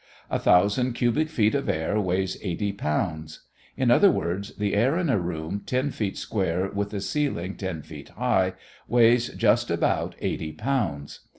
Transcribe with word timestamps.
A 0.31 0.39
thousand 0.39 0.93
cubic 0.93 1.29
feet 1.29 1.53
of 1.53 1.69
air 1.69 1.99
weighs 1.99 2.35
80 2.41 2.71
pounds. 2.71 3.41
In 3.77 3.91
other 3.91 4.09
words, 4.09 4.55
the 4.55 4.73
air 4.73 4.97
in 4.97 5.11
a 5.11 5.19
room 5.19 5.61
ten 5.63 5.91
feet 5.91 6.17
square 6.17 6.71
with 6.71 6.91
a 6.95 6.99
ceiling 7.01 7.53
ten 7.55 7.83
feet 7.83 8.09
high, 8.09 8.53
weighs 8.87 9.27
just 9.27 9.69
about 9.69 10.15
80 10.19 10.53
pounds. 10.53 11.19